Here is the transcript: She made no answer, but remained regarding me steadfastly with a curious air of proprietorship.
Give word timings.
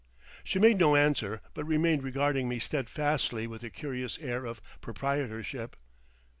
She 0.43 0.57
made 0.57 0.79
no 0.79 0.95
answer, 0.95 1.41
but 1.53 1.65
remained 1.67 2.01
regarding 2.01 2.49
me 2.49 2.57
steadfastly 2.57 3.45
with 3.45 3.61
a 3.63 3.69
curious 3.69 4.17
air 4.17 4.45
of 4.45 4.59
proprietorship. 4.81 5.75